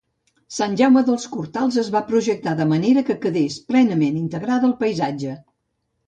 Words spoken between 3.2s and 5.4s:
quedés plenament integrada al paisatge.